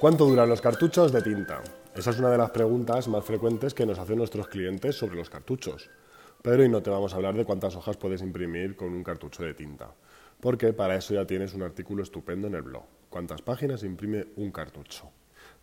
¿Cuánto 0.00 0.24
duran 0.24 0.48
los 0.48 0.62
cartuchos 0.62 1.12
de 1.12 1.20
tinta? 1.20 1.60
Esa 1.94 2.08
es 2.08 2.18
una 2.18 2.30
de 2.30 2.38
las 2.38 2.52
preguntas 2.52 3.06
más 3.06 3.22
frecuentes 3.22 3.74
que 3.74 3.84
nos 3.84 3.98
hacen 3.98 4.16
nuestros 4.16 4.48
clientes 4.48 4.96
sobre 4.96 5.16
los 5.16 5.28
cartuchos. 5.28 5.90
Pero 6.40 6.62
hoy 6.62 6.70
no 6.70 6.82
te 6.82 6.88
vamos 6.88 7.12
a 7.12 7.16
hablar 7.16 7.34
de 7.34 7.44
cuántas 7.44 7.76
hojas 7.76 7.98
puedes 7.98 8.22
imprimir 8.22 8.76
con 8.76 8.94
un 8.94 9.04
cartucho 9.04 9.42
de 9.42 9.52
tinta, 9.52 9.92
porque 10.40 10.72
para 10.72 10.96
eso 10.96 11.12
ya 11.12 11.26
tienes 11.26 11.52
un 11.52 11.60
artículo 11.60 12.02
estupendo 12.02 12.48
en 12.48 12.54
el 12.54 12.62
blog. 12.62 12.84
¿Cuántas 13.10 13.42
páginas 13.42 13.84
imprime 13.84 14.28
un 14.36 14.50
cartucho? 14.52 15.10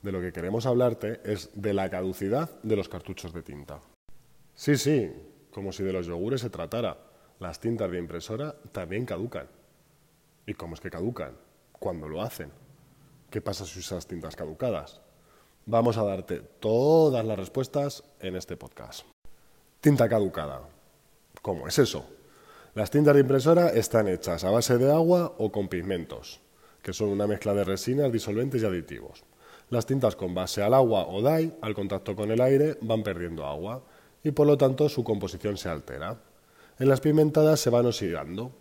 De 0.03 0.11
lo 0.11 0.21
que 0.21 0.31
queremos 0.31 0.67
hablarte 0.67 1.19
es 1.23 1.49
de 1.55 1.73
la 1.73 1.89
caducidad 1.89 2.61
de 2.61 2.75
los 2.75 2.89
cartuchos 2.89 3.33
de 3.33 3.41
tinta. 3.41 3.79
Sí, 4.53 4.77
sí, 4.77 5.11
como 5.49 5.71
si 5.71 5.81
de 5.81 5.93
los 5.93 6.05
yogures 6.05 6.41
se 6.41 6.51
tratara. 6.51 6.95
Las 7.39 7.59
tintas 7.59 7.89
de 7.89 7.97
impresora 7.97 8.53
también 8.71 9.03
caducan. 9.03 9.47
¿Y 10.45 10.53
cómo 10.53 10.75
es 10.75 10.79
que 10.79 10.91
caducan? 10.91 11.31
¿Cuándo 11.71 12.07
lo 12.07 12.21
hacen? 12.21 12.66
¿Qué 13.29 13.41
pasa 13.41 13.65
si 13.65 13.79
usas 13.79 14.07
tintas 14.07 14.37
caducadas? 14.37 15.01
Vamos 15.65 15.97
a 15.97 16.03
darte 16.03 16.39
todas 16.39 17.25
las 17.25 17.37
respuestas 17.37 18.05
en 18.21 18.37
este 18.37 18.55
podcast. 18.55 19.05
Tinta 19.81 20.07
caducada. 20.07 20.61
¿Cómo 21.41 21.67
es 21.67 21.77
eso? 21.77 22.05
Las 22.73 22.89
tintas 22.89 23.15
de 23.15 23.19
impresora 23.19 23.67
están 23.69 24.07
hechas 24.07 24.45
a 24.45 24.51
base 24.51 24.77
de 24.77 24.89
agua 24.93 25.35
o 25.39 25.51
con 25.51 25.67
pigmentos, 25.67 26.39
que 26.81 26.93
son 26.93 27.09
una 27.09 27.27
mezcla 27.27 27.53
de 27.53 27.65
resinas, 27.65 28.13
disolventes 28.13 28.63
y 28.63 28.65
aditivos. 28.65 29.25
Las 29.71 29.85
tintas 29.85 30.15
con 30.15 30.33
base 30.33 30.63
al 30.63 30.73
agua 30.73 31.05
o 31.07 31.21
dye, 31.21 31.51
al 31.61 31.75
contacto 31.75 32.15
con 32.15 32.31
el 32.31 32.39
aire, 32.39 32.77
van 32.79 33.03
perdiendo 33.03 33.45
agua 33.45 33.83
y 34.23 34.31
por 34.31 34.47
lo 34.47 34.57
tanto 34.57 34.87
su 34.87 35.03
composición 35.03 35.57
se 35.57 35.67
altera. 35.67 36.17
En 36.79 36.87
las 36.87 37.01
pigmentadas 37.01 37.59
se 37.59 37.69
van 37.69 37.87
oxidando. 37.87 38.53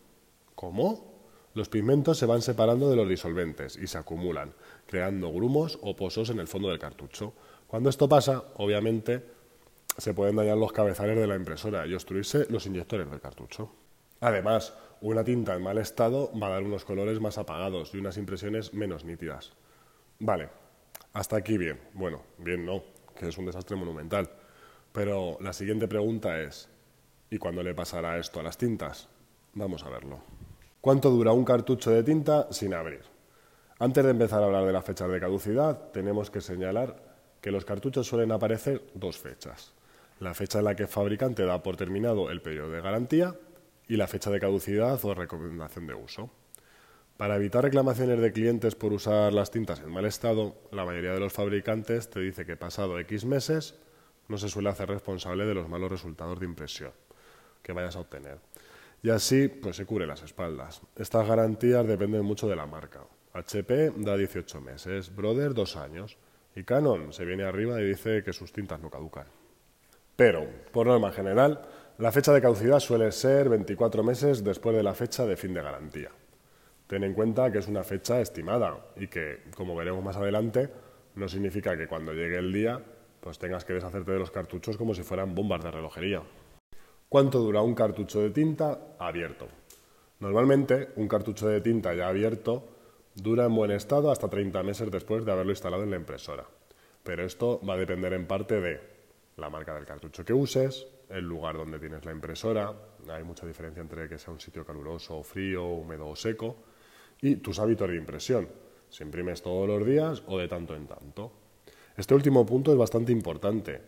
¿Cómo? 0.56 1.15
Los 1.56 1.70
pigmentos 1.70 2.18
se 2.18 2.26
van 2.26 2.42
separando 2.42 2.90
de 2.90 2.96
los 2.96 3.08
disolventes 3.08 3.76
y 3.76 3.86
se 3.86 3.96
acumulan, 3.96 4.52
creando 4.86 5.32
grumos 5.32 5.78
o 5.80 5.96
pozos 5.96 6.28
en 6.28 6.38
el 6.38 6.48
fondo 6.48 6.68
del 6.68 6.78
cartucho. 6.78 7.32
Cuando 7.66 7.88
esto 7.88 8.06
pasa, 8.06 8.44
obviamente, 8.56 9.24
se 9.96 10.12
pueden 10.12 10.36
dañar 10.36 10.58
los 10.58 10.70
cabezales 10.70 11.16
de 11.16 11.26
la 11.26 11.34
impresora 11.34 11.86
y 11.86 11.94
obstruirse 11.94 12.44
los 12.50 12.66
inyectores 12.66 13.10
del 13.10 13.22
cartucho. 13.22 13.72
Además, 14.20 14.74
una 15.00 15.24
tinta 15.24 15.54
en 15.54 15.62
mal 15.62 15.78
estado 15.78 16.30
va 16.38 16.48
a 16.48 16.50
dar 16.50 16.62
unos 16.62 16.84
colores 16.84 17.20
más 17.20 17.38
apagados 17.38 17.94
y 17.94 17.96
unas 17.96 18.18
impresiones 18.18 18.74
menos 18.74 19.06
nítidas. 19.06 19.54
Vale, 20.18 20.50
hasta 21.14 21.36
aquí 21.36 21.56
bien. 21.56 21.80
Bueno, 21.94 22.20
bien 22.36 22.66
no, 22.66 22.82
que 23.18 23.28
es 23.28 23.38
un 23.38 23.46
desastre 23.46 23.78
monumental. 23.78 24.28
Pero 24.92 25.38
la 25.40 25.54
siguiente 25.54 25.88
pregunta 25.88 26.38
es, 26.38 26.68
¿y 27.30 27.38
cuándo 27.38 27.62
le 27.62 27.74
pasará 27.74 28.18
esto 28.18 28.40
a 28.40 28.42
las 28.42 28.58
tintas? 28.58 29.08
Vamos 29.54 29.84
a 29.84 29.88
verlo. 29.88 30.20
¿Cuánto 30.86 31.10
dura 31.10 31.32
un 31.32 31.44
cartucho 31.44 31.90
de 31.90 32.04
tinta 32.04 32.46
sin 32.52 32.72
abrir? 32.72 33.00
Antes 33.80 34.04
de 34.04 34.10
empezar 34.12 34.40
a 34.40 34.46
hablar 34.46 34.64
de 34.66 34.72
la 34.72 34.82
fecha 34.82 35.08
de 35.08 35.18
caducidad, 35.18 35.90
tenemos 35.90 36.30
que 36.30 36.40
señalar 36.40 37.02
que 37.40 37.50
los 37.50 37.64
cartuchos 37.64 38.06
suelen 38.06 38.30
aparecer 38.30 38.84
dos 38.94 39.18
fechas. 39.18 39.72
La 40.20 40.32
fecha 40.32 40.60
en 40.60 40.64
la 40.66 40.76
que 40.76 40.84
el 40.84 40.88
fabricante 40.88 41.44
da 41.44 41.60
por 41.60 41.76
terminado 41.76 42.30
el 42.30 42.40
periodo 42.40 42.70
de 42.70 42.82
garantía 42.82 43.34
y 43.88 43.96
la 43.96 44.06
fecha 44.06 44.30
de 44.30 44.38
caducidad 44.38 45.04
o 45.04 45.12
recomendación 45.12 45.88
de 45.88 45.94
uso. 45.94 46.30
Para 47.16 47.34
evitar 47.34 47.64
reclamaciones 47.64 48.20
de 48.20 48.30
clientes 48.30 48.76
por 48.76 48.92
usar 48.92 49.32
las 49.32 49.50
tintas 49.50 49.80
en 49.80 49.90
mal 49.90 50.04
estado, 50.04 50.54
la 50.70 50.84
mayoría 50.84 51.14
de 51.14 51.18
los 51.18 51.32
fabricantes 51.32 52.10
te 52.10 52.20
dice 52.20 52.46
que 52.46 52.56
pasado 52.56 52.96
X 53.00 53.24
meses 53.24 53.74
no 54.28 54.38
se 54.38 54.48
suele 54.48 54.68
hacer 54.68 54.88
responsable 54.88 55.46
de 55.46 55.54
los 55.54 55.68
malos 55.68 55.90
resultados 55.90 56.38
de 56.38 56.46
impresión 56.46 56.92
que 57.64 57.72
vayas 57.72 57.96
a 57.96 57.98
obtener. 57.98 58.38
Y 59.06 59.10
así, 59.10 59.46
pues 59.46 59.76
se 59.76 59.86
cubre 59.86 60.04
las 60.04 60.24
espaldas. 60.24 60.82
Estas 60.96 61.28
garantías 61.28 61.86
dependen 61.86 62.24
mucho 62.24 62.48
de 62.48 62.56
la 62.56 62.66
marca. 62.66 63.04
HP 63.34 63.92
da 63.98 64.16
18 64.16 64.60
meses, 64.60 65.14
Brother 65.14 65.54
2 65.54 65.76
años 65.76 66.18
y 66.56 66.64
Canon 66.64 67.12
se 67.12 67.24
viene 67.24 67.44
arriba 67.44 67.80
y 67.80 67.84
dice 67.84 68.24
que 68.24 68.32
sus 68.32 68.52
tintas 68.52 68.80
no 68.80 68.90
caducan. 68.90 69.26
Pero, 70.16 70.48
por 70.72 70.88
norma 70.88 71.12
general, 71.12 71.62
la 71.98 72.10
fecha 72.10 72.32
de 72.32 72.42
caducidad 72.42 72.80
suele 72.80 73.12
ser 73.12 73.48
24 73.48 74.02
meses 74.02 74.42
después 74.42 74.74
de 74.74 74.82
la 74.82 74.92
fecha 74.92 75.24
de 75.24 75.36
fin 75.36 75.54
de 75.54 75.62
garantía. 75.62 76.10
Ten 76.88 77.04
en 77.04 77.14
cuenta 77.14 77.52
que 77.52 77.58
es 77.58 77.68
una 77.68 77.84
fecha 77.84 78.20
estimada 78.20 78.88
y 78.96 79.06
que, 79.06 79.44
como 79.54 79.76
veremos 79.76 80.02
más 80.02 80.16
adelante, 80.16 80.68
no 81.14 81.28
significa 81.28 81.76
que 81.76 81.86
cuando 81.86 82.12
llegue 82.12 82.38
el 82.38 82.52
día 82.52 82.82
pues 83.20 83.38
tengas 83.38 83.64
que 83.64 83.72
deshacerte 83.74 84.10
de 84.10 84.18
los 84.18 84.32
cartuchos 84.32 84.76
como 84.76 84.94
si 84.94 85.04
fueran 85.04 85.32
bombas 85.32 85.62
de 85.62 85.70
relojería. 85.70 86.22
¿Cuánto 87.08 87.38
dura 87.38 87.62
un 87.62 87.76
cartucho 87.76 88.20
de 88.20 88.30
tinta 88.30 88.96
abierto? 88.98 89.46
Normalmente, 90.18 90.88
un 90.96 91.06
cartucho 91.06 91.46
de 91.46 91.60
tinta 91.60 91.94
ya 91.94 92.08
abierto 92.08 92.64
dura 93.14 93.44
en 93.44 93.54
buen 93.54 93.70
estado 93.70 94.10
hasta 94.10 94.28
30 94.28 94.60
meses 94.64 94.90
después 94.90 95.24
de 95.24 95.30
haberlo 95.30 95.52
instalado 95.52 95.84
en 95.84 95.90
la 95.90 95.96
impresora. 95.98 96.44
Pero 97.04 97.24
esto 97.24 97.60
va 97.64 97.74
a 97.74 97.76
depender 97.76 98.12
en 98.12 98.26
parte 98.26 98.60
de 98.60 98.80
la 99.36 99.48
marca 99.48 99.72
del 99.76 99.86
cartucho 99.86 100.24
que 100.24 100.32
uses, 100.32 100.88
el 101.08 101.24
lugar 101.24 101.56
donde 101.56 101.78
tienes 101.78 102.04
la 102.04 102.10
impresora, 102.10 102.74
hay 103.08 103.22
mucha 103.22 103.46
diferencia 103.46 103.80
entre 103.80 104.08
que 104.08 104.18
sea 104.18 104.32
un 104.32 104.40
sitio 104.40 104.66
caluroso 104.66 105.18
o 105.18 105.22
frío, 105.22 105.64
húmedo 105.64 106.08
o 106.08 106.16
seco, 106.16 106.56
y 107.22 107.36
tus 107.36 107.60
hábitos 107.60 107.88
de 107.88 107.96
impresión, 107.96 108.48
si 108.88 109.04
imprimes 109.04 109.42
todos 109.42 109.68
los 109.68 109.86
días 109.86 110.24
o 110.26 110.38
de 110.38 110.48
tanto 110.48 110.74
en 110.74 110.88
tanto. 110.88 111.30
Este 111.96 112.14
último 112.14 112.44
punto 112.44 112.72
es 112.72 112.78
bastante 112.78 113.12
importante 113.12 113.82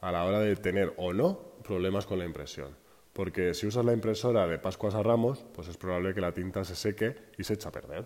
a 0.00 0.10
la 0.10 0.24
hora 0.24 0.40
de 0.40 0.56
tener 0.56 0.92
o 0.96 1.12
no 1.12 1.53
problemas 1.66 2.06
con 2.06 2.18
la 2.18 2.24
impresión. 2.24 2.76
Porque 3.12 3.54
si 3.54 3.66
usas 3.66 3.84
la 3.84 3.92
impresora 3.92 4.46
de 4.46 4.58
Pascuas 4.58 4.94
a 4.94 5.02
Ramos, 5.02 5.44
pues 5.54 5.68
es 5.68 5.76
probable 5.76 6.14
que 6.14 6.20
la 6.20 6.32
tinta 6.32 6.64
se 6.64 6.74
seque 6.74 7.16
y 7.38 7.44
se 7.44 7.54
eche 7.54 7.68
a 7.68 7.72
perder. 7.72 8.04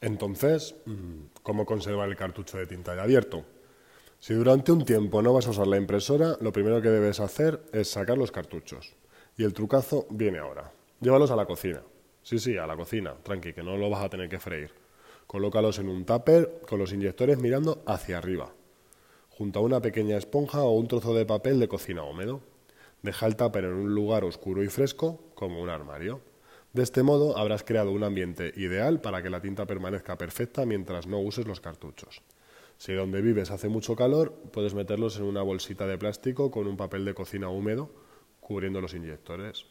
Entonces, 0.00 0.74
mm, 0.84 1.40
¿cómo 1.42 1.64
conservar 1.64 2.08
el 2.08 2.16
cartucho 2.16 2.58
de 2.58 2.66
tinta 2.66 2.94
ya 2.94 3.02
abierto? 3.02 3.44
Si 4.18 4.34
durante 4.34 4.70
un 4.70 4.84
tiempo 4.84 5.22
no 5.22 5.32
vas 5.32 5.46
a 5.46 5.50
usar 5.50 5.66
la 5.66 5.76
impresora, 5.76 6.36
lo 6.40 6.52
primero 6.52 6.80
que 6.82 6.90
debes 6.90 7.20
hacer 7.20 7.60
es 7.72 7.88
sacar 7.88 8.18
los 8.18 8.30
cartuchos. 8.30 8.94
Y 9.36 9.44
el 9.44 9.52
trucazo 9.52 10.06
viene 10.10 10.38
ahora. 10.38 10.72
Llévalos 11.00 11.30
a 11.30 11.36
la 11.36 11.46
cocina. 11.46 11.82
Sí, 12.22 12.38
sí, 12.38 12.56
a 12.56 12.66
la 12.66 12.76
cocina, 12.76 13.14
tranqui, 13.22 13.52
que 13.52 13.62
no 13.62 13.76
lo 13.76 13.90
vas 13.90 14.04
a 14.04 14.08
tener 14.08 14.28
que 14.28 14.38
freír. 14.38 14.70
Colócalos 15.26 15.78
en 15.78 15.88
un 15.88 16.04
tupper 16.04 16.60
con 16.68 16.78
los 16.78 16.92
inyectores 16.92 17.38
mirando 17.38 17.82
hacia 17.86 18.18
arriba, 18.18 18.52
junto 19.36 19.58
a 19.58 19.62
una 19.62 19.80
pequeña 19.80 20.16
esponja 20.16 20.62
o 20.62 20.72
un 20.72 20.88
trozo 20.88 21.14
de 21.14 21.26
papel 21.26 21.58
de 21.60 21.68
cocina 21.68 22.04
húmedo. 22.04 22.40
Deja 23.02 23.26
el 23.26 23.36
tupper 23.36 23.64
en 23.64 23.72
un 23.72 23.94
lugar 23.94 24.24
oscuro 24.24 24.62
y 24.62 24.68
fresco, 24.68 25.20
como 25.34 25.60
un 25.60 25.68
armario. 25.68 26.20
De 26.72 26.82
este 26.82 27.02
modo 27.02 27.36
habrás 27.36 27.64
creado 27.64 27.92
un 27.92 28.04
ambiente 28.04 28.52
ideal 28.56 29.00
para 29.00 29.22
que 29.22 29.30
la 29.30 29.40
tinta 29.40 29.66
permanezca 29.66 30.16
perfecta 30.16 30.64
mientras 30.64 31.06
no 31.06 31.20
uses 31.20 31.46
los 31.46 31.60
cartuchos. 31.60 32.22
Si 32.78 32.92
donde 32.92 33.20
vives 33.20 33.50
hace 33.50 33.68
mucho 33.68 33.94
calor, 33.94 34.32
puedes 34.52 34.74
meterlos 34.74 35.16
en 35.18 35.24
una 35.24 35.42
bolsita 35.42 35.86
de 35.86 35.98
plástico 35.98 36.50
con 36.50 36.66
un 36.66 36.76
papel 36.76 37.04
de 37.04 37.14
cocina 37.14 37.48
húmedo 37.48 37.90
cubriendo 38.40 38.80
los 38.80 38.94
inyectores. 38.94 39.66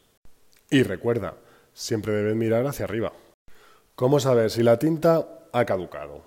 Y 0.69 0.83
recuerda, 0.83 1.35
siempre 1.73 2.13
debes 2.13 2.35
mirar 2.35 2.65
hacia 2.67 2.85
arriba. 2.85 3.11
¿Cómo 3.95 4.19
saber 4.19 4.49
si 4.49 4.63
la 4.63 4.79
tinta 4.79 5.41
ha 5.51 5.65
caducado. 5.65 6.23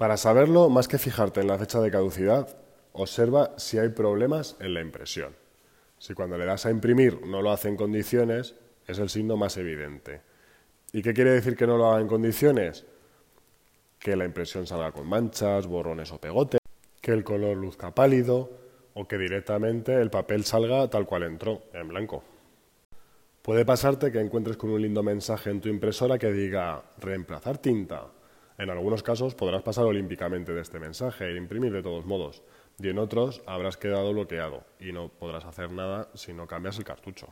Para 0.00 0.16
saberlo, 0.16 0.70
más 0.70 0.88
que 0.88 0.96
fijarte 0.96 1.42
en 1.42 1.46
la 1.46 1.58
fecha 1.58 1.78
de 1.78 1.90
caducidad, 1.90 2.56
observa 2.94 3.52
si 3.58 3.76
hay 3.76 3.90
problemas 3.90 4.56
en 4.58 4.72
la 4.72 4.80
impresión. 4.80 5.36
Si 5.98 6.14
cuando 6.14 6.38
le 6.38 6.46
das 6.46 6.64
a 6.64 6.70
imprimir 6.70 7.20
no 7.26 7.42
lo 7.42 7.50
hace 7.52 7.68
en 7.68 7.76
condiciones, 7.76 8.54
es 8.86 8.98
el 8.98 9.10
signo 9.10 9.36
más 9.36 9.58
evidente. 9.58 10.22
¿Y 10.94 11.02
qué 11.02 11.12
quiere 11.12 11.32
decir 11.32 11.54
que 11.54 11.66
no 11.66 11.76
lo 11.76 11.90
haga 11.90 12.00
en 12.00 12.08
condiciones? 12.08 12.86
Que 13.98 14.16
la 14.16 14.24
impresión 14.24 14.66
salga 14.66 14.90
con 14.90 15.06
manchas, 15.06 15.66
borrones 15.66 16.10
o 16.12 16.18
pegotes, 16.18 16.60
que 17.02 17.12
el 17.12 17.22
color 17.22 17.58
luzca 17.58 17.94
pálido 17.94 18.50
o 18.94 19.06
que 19.06 19.18
directamente 19.18 20.00
el 20.00 20.08
papel 20.08 20.46
salga 20.46 20.88
tal 20.88 21.04
cual 21.04 21.24
entró, 21.24 21.64
en 21.74 21.88
blanco. 21.88 22.24
Puede 23.42 23.66
pasarte 23.66 24.10
que 24.10 24.20
encuentres 24.20 24.56
con 24.56 24.70
un 24.70 24.80
lindo 24.80 25.02
mensaje 25.02 25.50
en 25.50 25.60
tu 25.60 25.68
impresora 25.68 26.18
que 26.18 26.32
diga 26.32 26.84
reemplazar 26.96 27.58
tinta. 27.58 28.06
En 28.60 28.68
algunos 28.68 29.02
casos 29.02 29.34
podrás 29.34 29.62
pasar 29.62 29.86
olímpicamente 29.86 30.52
de 30.52 30.60
este 30.60 30.78
mensaje 30.78 31.24
e 31.24 31.36
imprimir 31.38 31.72
de 31.72 31.82
todos 31.82 32.04
modos, 32.04 32.42
y 32.78 32.90
en 32.90 32.98
otros 32.98 33.40
habrás 33.46 33.78
quedado 33.78 34.12
bloqueado 34.12 34.64
y 34.78 34.92
no 34.92 35.08
podrás 35.08 35.46
hacer 35.46 35.72
nada 35.72 36.10
si 36.12 36.34
no 36.34 36.46
cambias 36.46 36.76
el 36.76 36.84
cartucho. 36.84 37.28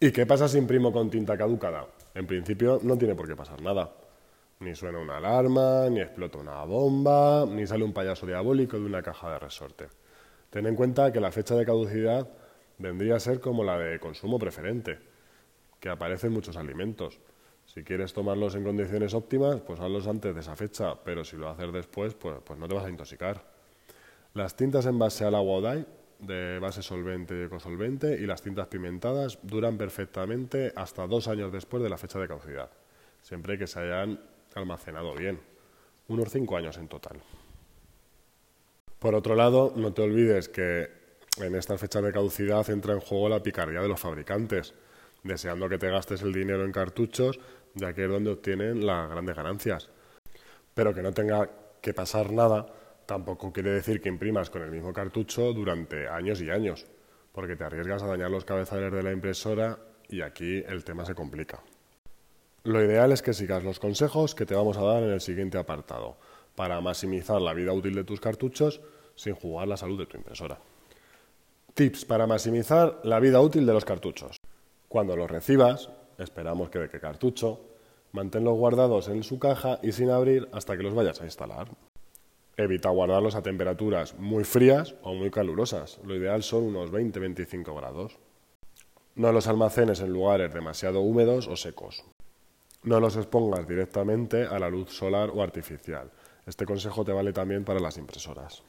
¿Y 0.00 0.10
qué 0.10 0.24
pasa 0.24 0.48
si 0.48 0.56
imprimo 0.56 0.90
con 0.90 1.10
tinta 1.10 1.36
caducada? 1.36 1.86
En 2.14 2.26
principio 2.26 2.80
no 2.82 2.96
tiene 2.96 3.14
por 3.14 3.28
qué 3.28 3.36
pasar 3.36 3.60
nada. 3.60 3.92
Ni 4.60 4.74
suena 4.74 5.00
una 5.00 5.18
alarma, 5.18 5.90
ni 5.90 6.00
explota 6.00 6.38
una 6.38 6.64
bomba, 6.64 7.44
ni 7.44 7.66
sale 7.66 7.84
un 7.84 7.92
payaso 7.92 8.24
diabólico 8.24 8.78
de 8.78 8.86
una 8.86 9.02
caja 9.02 9.32
de 9.32 9.38
resorte. 9.38 9.88
Ten 10.48 10.64
en 10.66 10.76
cuenta 10.76 11.12
que 11.12 11.20
la 11.20 11.30
fecha 11.30 11.56
de 11.56 11.66
caducidad 11.66 12.26
vendría 12.78 13.16
a 13.16 13.20
ser 13.20 13.38
como 13.38 13.64
la 13.64 13.76
de 13.76 14.00
consumo 14.00 14.38
preferente, 14.38 14.98
que 15.78 15.90
aparece 15.90 16.28
en 16.28 16.32
muchos 16.32 16.56
alimentos. 16.56 17.20
Si 17.66 17.84
quieres 17.84 18.12
tomarlos 18.12 18.54
en 18.54 18.64
condiciones 18.64 19.14
óptimas, 19.14 19.60
pues 19.60 19.80
hazlos 19.80 20.06
antes 20.06 20.34
de 20.34 20.40
esa 20.40 20.56
fecha, 20.56 20.94
pero 21.02 21.24
si 21.24 21.36
lo 21.36 21.48
haces 21.48 21.72
después, 21.72 22.14
pues, 22.14 22.36
pues 22.44 22.58
no 22.58 22.68
te 22.68 22.74
vas 22.74 22.84
a 22.84 22.90
intoxicar. 22.90 23.44
Las 24.34 24.56
tintas 24.56 24.86
en 24.86 24.98
base 24.98 25.24
al 25.24 25.34
agua 25.34 25.56
o 25.56 25.60
dye, 25.62 25.86
de 26.18 26.58
base 26.58 26.82
solvente 26.82 27.34
y 27.38 27.42
ecosolvente, 27.44 28.14
y 28.20 28.26
las 28.26 28.42
tintas 28.42 28.66
pigmentadas 28.68 29.38
duran 29.42 29.76
perfectamente 29.78 30.72
hasta 30.76 31.06
dos 31.06 31.28
años 31.28 31.52
después 31.52 31.82
de 31.82 31.88
la 31.88 31.98
fecha 31.98 32.18
de 32.18 32.28
caducidad, 32.28 32.70
siempre 33.22 33.58
que 33.58 33.66
se 33.66 33.80
hayan 33.80 34.20
almacenado 34.54 35.14
bien, 35.14 35.40
unos 36.08 36.30
5 36.30 36.56
años 36.56 36.76
en 36.76 36.88
total. 36.88 37.20
Por 38.98 39.14
otro 39.14 39.34
lado, 39.34 39.72
no 39.74 39.92
te 39.92 40.02
olvides 40.02 40.48
que 40.48 40.88
en 41.38 41.54
estas 41.54 41.80
fechas 41.80 42.02
de 42.02 42.12
caducidad 42.12 42.68
entra 42.70 42.92
en 42.92 43.00
juego 43.00 43.28
la 43.28 43.42
picardía 43.42 43.80
de 43.80 43.88
los 43.88 43.98
fabricantes, 43.98 44.74
deseando 45.22 45.68
que 45.68 45.78
te 45.78 45.90
gastes 45.90 46.22
el 46.22 46.32
dinero 46.32 46.64
en 46.64 46.72
cartuchos, 46.72 47.40
ya 47.74 47.92
que 47.92 48.04
es 48.04 48.10
donde 48.10 48.30
obtienen 48.30 48.86
las 48.86 49.08
grandes 49.10 49.36
ganancias. 49.36 49.88
Pero 50.74 50.94
que 50.94 51.02
no 51.02 51.12
tenga 51.12 51.48
que 51.80 51.94
pasar 51.94 52.32
nada 52.32 52.66
tampoco 53.06 53.52
quiere 53.52 53.70
decir 53.70 54.00
que 54.00 54.08
imprimas 54.08 54.50
con 54.50 54.62
el 54.62 54.70
mismo 54.70 54.92
cartucho 54.92 55.52
durante 55.52 56.08
años 56.08 56.40
y 56.40 56.50
años, 56.50 56.86
porque 57.32 57.56
te 57.56 57.64
arriesgas 57.64 58.02
a 58.02 58.06
dañar 58.06 58.30
los 58.30 58.44
cabezales 58.44 58.92
de 58.92 59.02
la 59.02 59.12
impresora 59.12 59.78
y 60.08 60.22
aquí 60.22 60.62
el 60.66 60.84
tema 60.84 61.04
se 61.04 61.14
complica. 61.14 61.60
Lo 62.64 62.82
ideal 62.82 63.12
es 63.12 63.22
que 63.22 63.34
sigas 63.34 63.64
los 63.64 63.80
consejos 63.80 64.34
que 64.34 64.46
te 64.46 64.54
vamos 64.54 64.76
a 64.76 64.82
dar 64.82 65.02
en 65.02 65.10
el 65.10 65.20
siguiente 65.20 65.58
apartado, 65.58 66.16
para 66.54 66.80
maximizar 66.80 67.40
la 67.40 67.54
vida 67.54 67.72
útil 67.72 67.94
de 67.94 68.04
tus 68.04 68.20
cartuchos 68.20 68.80
sin 69.14 69.34
jugar 69.34 69.68
la 69.68 69.76
salud 69.76 69.98
de 69.98 70.06
tu 70.06 70.16
impresora. 70.16 70.58
Tips 71.74 72.04
para 72.04 72.26
maximizar 72.26 73.00
la 73.04 73.18
vida 73.20 73.40
útil 73.40 73.66
de 73.66 73.72
los 73.72 73.84
cartuchos. 73.84 74.41
Cuando 74.92 75.16
los 75.16 75.30
recibas, 75.30 75.88
esperamos 76.18 76.68
que 76.68 76.78
de 76.78 76.90
qué 76.90 77.00
cartucho, 77.00 77.60
manténlos 78.12 78.58
guardados 78.58 79.08
en 79.08 79.22
su 79.22 79.38
caja 79.38 79.78
y 79.82 79.92
sin 79.92 80.10
abrir 80.10 80.50
hasta 80.52 80.76
que 80.76 80.82
los 80.82 80.92
vayas 80.92 81.18
a 81.22 81.24
instalar. 81.24 81.68
Evita 82.58 82.90
guardarlos 82.90 83.34
a 83.34 83.42
temperaturas 83.42 84.14
muy 84.18 84.44
frías 84.44 84.94
o 85.00 85.14
muy 85.14 85.30
calurosas. 85.30 85.98
Lo 86.04 86.14
ideal 86.14 86.42
son 86.42 86.64
unos 86.64 86.92
20-25 86.92 87.74
grados. 87.74 88.18
No 89.14 89.32
los 89.32 89.46
almacenes 89.46 90.00
en 90.00 90.12
lugares 90.12 90.52
demasiado 90.52 91.00
húmedos 91.00 91.48
o 91.48 91.56
secos. 91.56 92.04
No 92.82 93.00
los 93.00 93.16
expongas 93.16 93.66
directamente 93.66 94.44
a 94.44 94.58
la 94.58 94.68
luz 94.68 94.90
solar 94.90 95.30
o 95.32 95.42
artificial. 95.42 96.10
Este 96.44 96.66
consejo 96.66 97.02
te 97.02 97.12
vale 97.12 97.32
también 97.32 97.64
para 97.64 97.80
las 97.80 97.96
impresoras. 97.96 98.62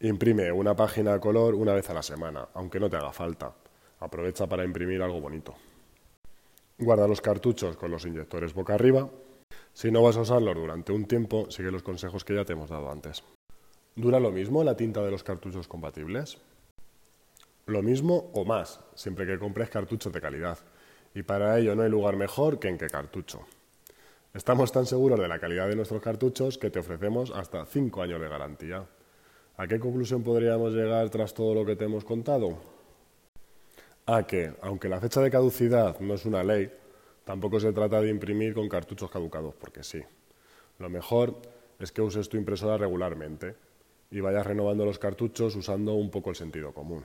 Imprime 0.00 0.50
una 0.50 0.74
página 0.74 1.14
a 1.14 1.20
color 1.20 1.54
una 1.54 1.74
vez 1.74 1.88
a 1.90 1.94
la 1.94 2.02
semana, 2.02 2.48
aunque 2.54 2.80
no 2.80 2.90
te 2.90 2.96
haga 2.96 3.12
falta. 3.12 3.54
Aprovecha 4.00 4.46
para 4.46 4.64
imprimir 4.64 5.02
algo 5.02 5.20
bonito. 5.20 5.54
Guarda 6.78 7.08
los 7.08 7.20
cartuchos 7.20 7.76
con 7.76 7.90
los 7.90 8.06
inyectores 8.06 8.54
boca 8.54 8.74
arriba. 8.74 9.08
Si 9.72 9.90
no 9.90 10.02
vas 10.02 10.16
a 10.16 10.20
usarlos 10.20 10.54
durante 10.54 10.92
un 10.92 11.06
tiempo, 11.06 11.50
sigue 11.50 11.70
los 11.70 11.82
consejos 11.82 12.24
que 12.24 12.34
ya 12.34 12.44
te 12.44 12.52
hemos 12.52 12.70
dado 12.70 12.90
antes. 12.90 13.24
¿Dura 13.96 14.20
lo 14.20 14.30
mismo 14.30 14.62
la 14.62 14.76
tinta 14.76 15.02
de 15.02 15.10
los 15.10 15.24
cartuchos 15.24 15.66
compatibles? 15.66 16.38
Lo 17.66 17.82
mismo 17.82 18.30
o 18.32 18.44
más, 18.44 18.80
siempre 18.94 19.26
que 19.26 19.38
compres 19.38 19.70
cartuchos 19.70 20.12
de 20.12 20.20
calidad 20.20 20.58
y 21.14 21.22
para 21.22 21.58
ello 21.58 21.74
no 21.74 21.82
hay 21.82 21.90
lugar 21.90 22.16
mejor 22.16 22.58
que 22.58 22.68
en 22.68 22.78
qué 22.78 22.86
cartucho. 22.86 23.40
Estamos 24.34 24.70
tan 24.70 24.86
seguros 24.86 25.18
de 25.18 25.26
la 25.26 25.40
calidad 25.40 25.68
de 25.68 25.74
nuestros 25.74 26.00
cartuchos 26.00 26.58
que 26.58 26.70
te 26.70 26.78
ofrecemos 26.78 27.32
hasta 27.34 27.64
5 27.64 28.02
años 28.02 28.20
de 28.20 28.28
garantía. 28.28 28.86
¿A 29.56 29.66
qué 29.66 29.80
conclusión 29.80 30.22
podríamos 30.22 30.72
llegar 30.74 31.10
tras 31.10 31.34
todo 31.34 31.54
lo 31.54 31.66
que 31.66 31.74
te 31.74 31.86
hemos 31.86 32.04
contado? 32.04 32.77
A 34.10 34.26
que, 34.26 34.54
aunque 34.62 34.88
la 34.88 35.00
fecha 35.00 35.20
de 35.20 35.30
caducidad 35.30 36.00
no 36.00 36.14
es 36.14 36.24
una 36.24 36.42
ley, 36.42 36.72
tampoco 37.24 37.60
se 37.60 37.74
trata 37.74 38.00
de 38.00 38.08
imprimir 38.08 38.54
con 38.54 38.66
cartuchos 38.66 39.10
caducados, 39.10 39.54
porque 39.54 39.82
sí. 39.82 40.00
Lo 40.78 40.88
mejor 40.88 41.34
es 41.78 41.92
que 41.92 42.00
uses 42.00 42.26
tu 42.30 42.38
impresora 42.38 42.78
regularmente 42.78 43.54
y 44.10 44.20
vayas 44.20 44.46
renovando 44.46 44.86
los 44.86 44.98
cartuchos 44.98 45.54
usando 45.56 45.92
un 45.92 46.10
poco 46.10 46.30
el 46.30 46.36
sentido 46.36 46.72
común. 46.72 47.04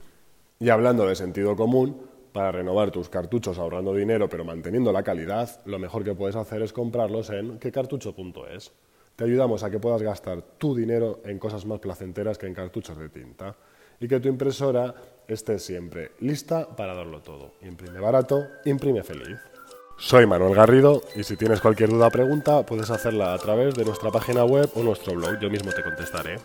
Y 0.58 0.70
hablando 0.70 1.06
de 1.06 1.14
sentido 1.14 1.54
común, 1.54 2.00
para 2.32 2.52
renovar 2.52 2.90
tus 2.90 3.10
cartuchos 3.10 3.58
ahorrando 3.58 3.92
dinero 3.92 4.30
pero 4.30 4.46
manteniendo 4.46 4.90
la 4.90 5.02
calidad, 5.02 5.60
lo 5.66 5.78
mejor 5.78 6.04
que 6.04 6.14
puedes 6.14 6.36
hacer 6.36 6.62
es 6.62 6.72
comprarlos 6.72 7.28
en 7.28 7.58
quecartucho.es. 7.58 8.72
Te 9.14 9.24
ayudamos 9.24 9.62
a 9.62 9.70
que 9.70 9.78
puedas 9.78 10.00
gastar 10.00 10.40
tu 10.40 10.74
dinero 10.74 11.20
en 11.26 11.38
cosas 11.38 11.66
más 11.66 11.80
placenteras 11.80 12.38
que 12.38 12.46
en 12.46 12.54
cartuchos 12.54 12.96
de 12.96 13.10
tinta 13.10 13.54
y 14.04 14.08
que 14.08 14.20
tu 14.20 14.28
impresora 14.28 14.94
esté 15.26 15.58
siempre 15.58 16.12
lista 16.20 16.68
para 16.76 16.94
darlo 16.94 17.22
todo. 17.22 17.52
Imprime 17.62 17.98
barato, 18.00 18.44
imprime 18.66 19.02
feliz. 19.02 19.38
Soy 19.96 20.26
Manuel 20.26 20.54
Garrido 20.54 21.00
y 21.16 21.22
si 21.22 21.38
tienes 21.38 21.62
cualquier 21.62 21.88
duda 21.88 22.08
o 22.08 22.10
pregunta 22.10 22.66
puedes 22.66 22.90
hacerla 22.90 23.32
a 23.32 23.38
través 23.38 23.74
de 23.74 23.84
nuestra 23.86 24.10
página 24.10 24.44
web 24.44 24.68
o 24.74 24.82
nuestro 24.82 25.14
blog. 25.14 25.40
Yo 25.40 25.48
mismo 25.48 25.72
te 25.72 25.82
contestaré. 25.82 26.36